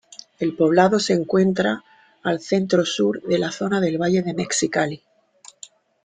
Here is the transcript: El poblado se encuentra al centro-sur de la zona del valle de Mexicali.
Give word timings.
El 0.39 0.55
poblado 0.55 0.97
se 0.99 1.13
encuentra 1.13 1.83
al 2.23 2.39
centro-sur 2.39 3.21
de 3.21 3.37
la 3.37 3.51
zona 3.51 3.79
del 3.79 3.99
valle 4.01 4.23
de 4.23 4.33
Mexicali. 4.33 5.03